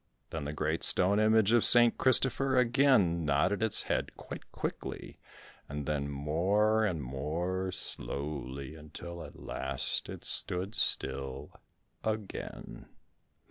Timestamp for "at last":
9.23-10.09